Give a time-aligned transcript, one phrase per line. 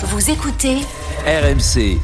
[0.00, 0.76] Vous écoutez
[1.26, 1.98] RMC.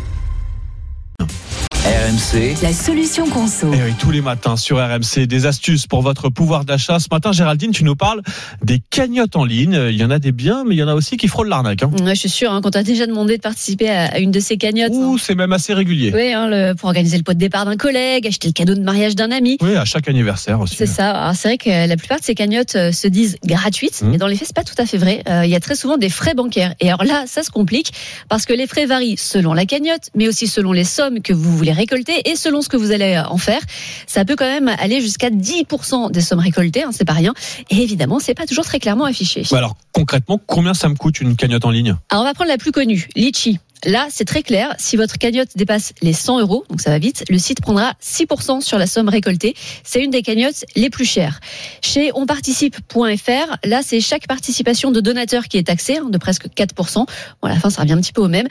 [2.04, 3.72] RMC, la solution conso.
[3.72, 6.98] Et Eh oui, tous les matins sur RMC, des astuces pour votre pouvoir d'achat.
[7.00, 8.20] Ce matin, Géraldine, tu nous parles
[8.62, 9.78] des cagnottes en ligne.
[9.88, 11.82] Il y en a des biens, mais il y en a aussi qui frôlent l'arnaque.
[11.82, 11.90] Hein.
[12.02, 14.40] Ouais, je suis sûre, hein, quand tu as déjà demandé de participer à une de
[14.40, 14.92] ces cagnottes.
[14.92, 15.16] Ouh, hein.
[15.18, 16.12] c'est même assez régulier.
[16.14, 18.82] Oui, hein, le- pour organiser le pot de départ d'un collègue, acheter le cadeau de
[18.82, 19.56] mariage d'un ami.
[19.62, 20.76] Oui, à chaque anniversaire aussi.
[20.76, 21.10] C'est ça.
[21.10, 24.10] Alors, C'est vrai que la plupart de ces cagnottes euh, se disent gratuites, Mhm.
[24.10, 25.22] mais dans les faits, c'est pas tout à fait vrai.
[25.30, 26.74] Euh, Il y a très souvent des frais bancaires.
[26.80, 27.92] Et alors là, ça se complique
[28.28, 31.56] parce que les frais varient selon la cagnotte, mais aussi selon les sommes que vous
[31.56, 31.93] voulez récolter
[32.24, 33.60] et selon ce que vous allez en faire.
[34.06, 37.34] Ça peut quand même aller jusqu'à 10% des sommes récoltées, hein, c'est pas rien.
[37.70, 39.44] Et évidemment, c'est pas toujours très clairement affiché.
[39.52, 41.96] Alors, concrètement, combien ça me coûte une cagnotte en ligne?
[42.10, 43.58] Alors on va prendre la plus connue, Litchi.
[43.84, 44.74] Là, c'est très clair.
[44.78, 48.60] Si votre cagnotte dépasse les 100 euros, donc ça va vite, le site prendra 6%
[48.60, 49.54] sur la somme récoltée.
[49.82, 51.40] C'est une des cagnottes les plus chères.
[51.82, 56.94] Chez onparticipe.fr, là, c'est chaque participation de donateur qui est taxée, hein, de presque 4%.
[56.96, 57.06] Bon,
[57.42, 58.46] à la fin, ça revient un petit peu au même.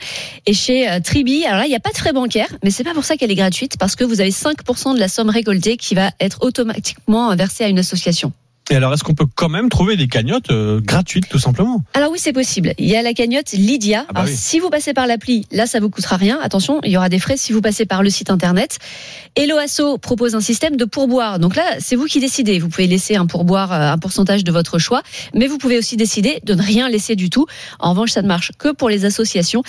[0.46, 2.84] Et chez euh, Tribi, alors là, il n'y a pas de frais bancaires, mais c'est
[2.84, 5.76] pas pour ça qu'elle est gratuite, parce que vous avez 5% de la somme récoltée
[5.76, 8.32] qui va être automatiquement versée à une association.
[8.70, 11.82] Et alors, est-ce qu'on peut quand même trouver des cagnottes euh, gratuites, tout simplement?
[11.92, 12.72] Alors oui, c'est possible.
[12.78, 14.06] Il y a la cagnotte Lydia.
[14.08, 14.36] Ah bah Alors, oui.
[14.36, 16.38] Si vous passez par l'appli, là, ça vous coûtera rien.
[16.42, 18.78] Attention, il y aura des frais si vous passez par le site internet.
[19.36, 21.38] Eloasso propose un système de pourboire.
[21.38, 22.58] Donc là, c'est vous qui décidez.
[22.58, 25.02] Vous pouvez laisser un pourboire, euh, un pourcentage de votre choix,
[25.34, 27.44] mais vous pouvez aussi décider de ne rien laisser du tout.
[27.80, 29.62] En revanche, ça ne marche que pour les associations.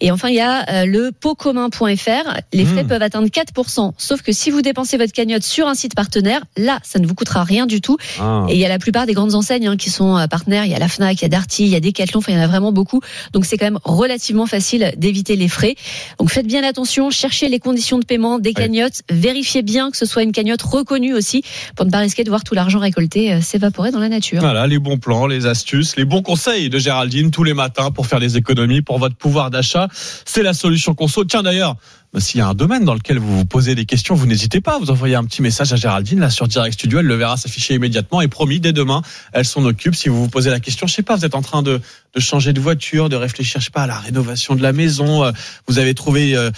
[0.00, 2.40] Et enfin, il y a euh, le potcommun.fr.
[2.52, 2.86] Les frais Mmh.
[2.88, 3.92] peuvent atteindre 4%.
[3.96, 7.14] Sauf que si vous dépensez votre cagnotte sur un site partenaire, là, ça ne vous
[7.14, 7.96] coûtera rien du tout.
[8.20, 8.41] Ah.
[8.48, 10.64] Et il y a la plupart des grandes enseignes hein, qui sont euh, partenaires.
[10.64, 12.18] Il y a la Fnac, il y a Darty, il y a Decathlon.
[12.18, 13.00] Enfin, il y en a vraiment beaucoup.
[13.32, 15.74] Donc c'est quand même relativement facile d'éviter les frais.
[16.18, 20.06] Donc faites bien attention, cherchez les conditions de paiement des cagnottes, vérifiez bien que ce
[20.06, 21.42] soit une cagnotte reconnue aussi
[21.76, 24.40] pour ne pas risquer de voir tout l'argent récolté euh, s'évaporer dans la nature.
[24.40, 28.06] Voilà, les bons plans, les astuces, les bons conseils de Géraldine tous les matins pour
[28.06, 29.88] faire des économies, pour votre pouvoir d'achat.
[30.24, 31.24] C'est la solution conso.
[31.24, 31.76] Tiens d'ailleurs,
[32.18, 34.78] s'il y a un domaine dans lequel vous vous posez des questions, vous n'hésitez pas
[34.78, 36.98] vous envoyer un petit message à Géraldine là sur Direct Studio.
[36.98, 39.00] Elle le verra s'afficher immédiatement et promis, dès demain,
[39.32, 39.94] elle s'en occupe.
[39.94, 41.80] Si vous vous posez la question, je sais pas, vous êtes en train de,
[42.14, 45.24] de changer de voiture, de réfléchir, je sais pas, à la rénovation de la maison,
[45.24, 45.32] euh,
[45.66, 46.36] vous avez trouvé...
[46.36, 46.50] euh,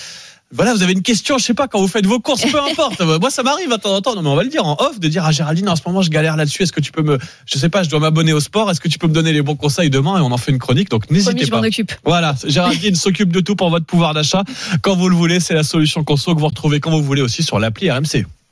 [0.54, 3.00] voilà, vous avez une question, je sais pas, quand vous faites vos courses, peu importe.
[3.00, 4.15] Moi, ça m'arrive de temps en temps.
[4.15, 6.03] Non, mais on va le dire en off, de dire à Géraldine, en ce moment,
[6.03, 6.62] je galère là-dessus.
[6.62, 8.70] Est-ce que tu peux me, je sais pas, je dois m'abonner au sport.
[8.70, 10.59] Est-ce que tu peux me donner les bons conseils demain et on en fait une
[10.59, 10.91] chronique?
[10.91, 11.56] Donc, n'hésitez je pas.
[11.60, 11.93] m'en occupe.
[12.04, 14.44] Voilà, Géraldine s'occupe de tout pour votre pouvoir d'achat.
[14.82, 17.43] Quand vous le voulez, c'est la solution conso que vous retrouvez quand vous voulez aussi
[17.43, 18.25] sur l'appli RMC.